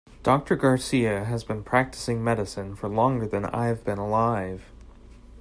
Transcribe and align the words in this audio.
Doctor 0.23 0.55
Garcia 0.55 1.25
has 1.25 1.43
been 1.43 1.61
practicing 1.63 2.23
medicine 2.23 2.73
for 2.75 2.89
longer 2.89 3.27
than 3.27 3.45
I 3.45 3.67
have 3.67 3.85
been 3.85 3.99
alive. 3.99 4.63